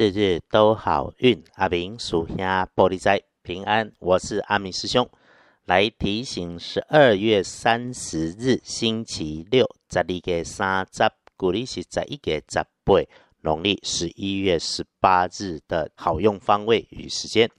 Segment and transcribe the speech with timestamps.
[0.00, 1.44] 日日都好运。
[1.56, 5.06] 阿明属下玻璃仔平安，我是阿明师兄，
[5.66, 11.02] 来提醒十二月三十日星期六，十二月三十，
[11.36, 12.94] 古历是十一月十八，
[13.42, 17.50] 农历十一月十八日的好用方位与时间。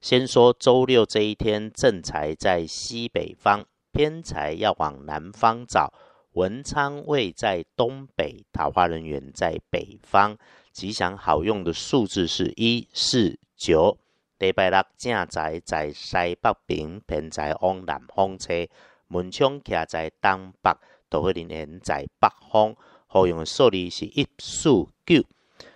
[0.00, 5.92] 先说周六这一天，正财在西北方，偏财要往南方找。
[6.32, 10.38] 文昌位在东北，桃花人员在北方。
[10.72, 13.98] 吉祥好用的数字是一四九。
[14.38, 18.66] 礼拜六正在在西北边，偏在往南方车。
[19.06, 20.72] 门窗徛在东北，
[21.08, 22.74] 桃花人缘在北方。
[23.06, 24.70] 好用的数字是一四
[25.04, 25.24] 九。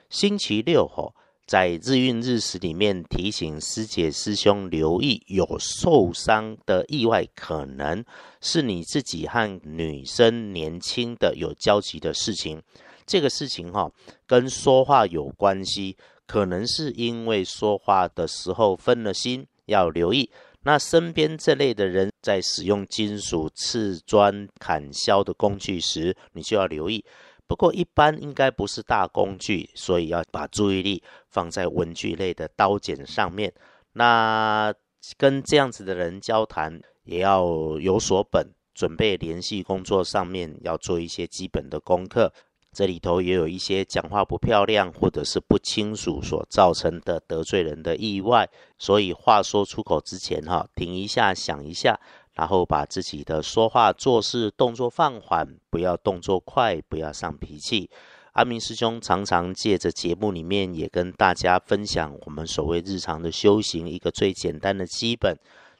[0.08, 1.14] 星期六吼。
[1.46, 8.04] 在日运日时里面提醒师姐师兄留意有受伤的意外，可能
[8.40, 12.60] 是你自己和女生年轻的有交集的事情。
[13.06, 13.90] 这个事情哈
[14.26, 15.96] 跟说话有关系，
[16.26, 20.30] 可能是因为说话的时候分了心，要留意。
[20.62, 27.04] 那身边这类的人在使用金属刺砖砍削的工具时，你就要留意。
[27.46, 33.54] 不过一般应该不是大工具，所以要把注意力放在文具类的刀剪上面。
[33.92, 34.74] 那
[35.16, 37.46] 跟这样子的人交谈，也要
[37.78, 42.32] 有所本，准备联系工作上面要做一些基本的功课。
[42.76, 48.46] 这里头也有一些讲话不漂亮或者是不清楚所造成的得罪人的意外，
[48.78, 51.98] 所以话说出口之前哈，停一下，想一下。
[52.34, 57.88] 然后把自己的说话、做事动作放缓，不要动作快，不要上脾气。
[58.32, 65.34] 阿明师兄常常借着节目里面也跟大家分享我们所谓日常的修行一个最简单的基本。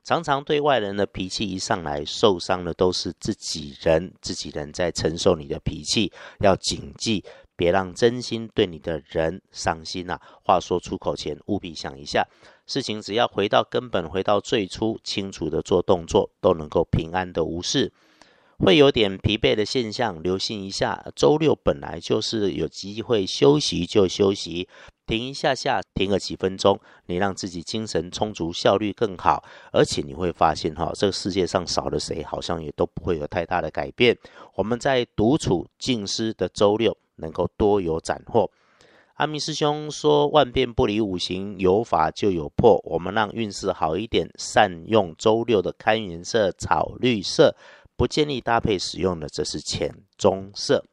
[0.07, 7.25] 常常对外人的脾气一上来，受伤的都是自己人，自己人在承受你的脾气，要谨记，
[7.57, 10.17] 别让真心对你的人伤心呐。
[10.45, 12.25] 话说出口前，务必想一下。
[12.69, 17.93] 事情只要回到根本，回到最初，清楚的做动作，都能够平安的无事。
[18.61, 21.05] 会有点疲惫的现象，留心一下。
[21.17, 24.69] 周六本来就是有机会休息就休息，
[25.07, 29.45] 停一下下，停个几分钟，你让自己精神充足，效率更好。
[29.73, 34.19] 而且你会发现，哈，这个世界上少了谁，好像也都不会有太大的改变。
[34.55, 38.51] 我们在独处静思的周六，能够多有斩获。
[39.15, 42.79] 阿弥师兄说：“万变不离五行，有法就有破。
[42.85, 47.57] 我们让运势好一点，善用周六的开运色草绿色，
[47.97, 50.85] 不建议搭配使用的，则是浅棕色。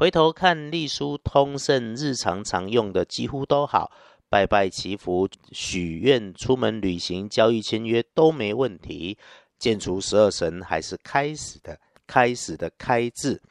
[0.00, 3.92] 回头看隶书通胜，日常常用的几乎都好，
[4.30, 9.18] 拜拜祈福、许愿、出门旅行、交易签约都没问题。
[9.58, 13.42] 建除十二神还是开始的，开始的开字。”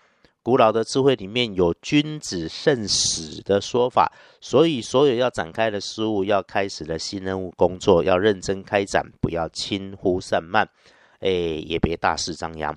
[0.41, 4.11] 古老的智慧里面有“君子慎始”的说法，
[4.41, 10.67] 所以所有要展开的事物、要开始的新任务工作，要认真开展，不要轻忽散漫，
[11.19, 12.75] 哎，也别大肆张扬。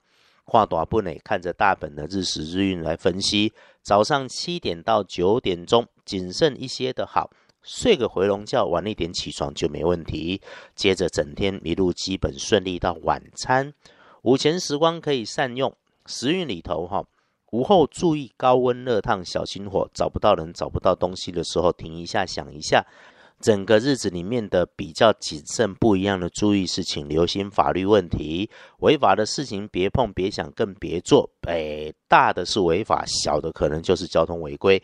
[0.53, 3.55] 画短不内，看着大本的日时日运来分析。
[3.81, 7.31] 早上七点到九点钟，谨慎一些的好，
[7.63, 10.43] 睡个回笼觉，晚一点起床就没问题。
[10.77, 13.73] 接着整天一路基本顺利到晚餐，
[14.21, 15.75] 午前时光可以善用。
[16.05, 17.03] 时运里头哈。
[17.53, 19.89] 午后注意高温热烫，小心火。
[19.95, 22.85] 找不到人、找不到东西的时候，停一下，想一下。
[23.43, 28.49] 整个日子里面的比较谨慎、不一样的注意是，请留心法律问题，
[28.79, 31.29] 违法的事情别碰、别想、更别做。
[31.49, 34.81] 哎，大的是违法，小的可能就是交通违规。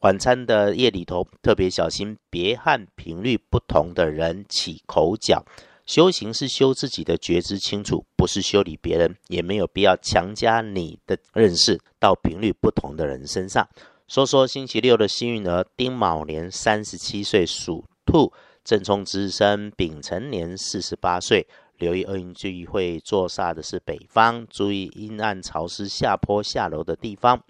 [0.00, 5.42] 晚餐的夜里头特别小心，别和频率不同的人起口角。
[5.86, 13.66] 修行是修自己的觉知清楚，不是修理别人，也没有必要强加你的认识到频率不同的人身上。
[14.06, 18.32] 说说星期六的幸运儿，丁卯年三十七岁属兔，
[18.64, 21.46] 正冲之身丙辰年四十八岁。
[21.78, 27.42] 留意厄运聚会坐煞的是北方，注意阴暗潮湿、下坡下楼的地方。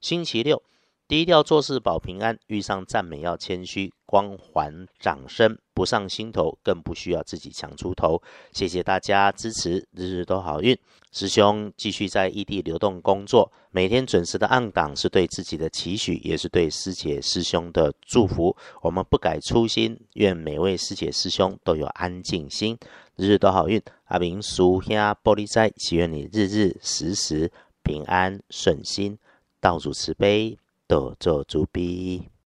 [0.00, 0.62] 星期六。
[1.10, 8.22] 低调做事保平安，遇上赞美要谦虚，光环掌声不上心头，更不需要自己强出头。
[8.52, 10.78] 谢谢大家支持，日日都好运。
[11.10, 18.56] 师兄继续在异地流动工作，每天准时的按档是对自己的期许，也是对师姐师兄的祝福。
[18.80, 22.78] 我们不改初心，愿每位师姐师兄都有安静心，
[23.16, 23.82] 日日都好运。
[24.04, 24.94] 阿明叔兄
[25.24, 27.50] 玻璃斋，祈愿你日日时时
[27.82, 29.18] 平安顺心，
[29.60, 30.56] 道主慈悲。
[30.90, 32.30] 多做主笔。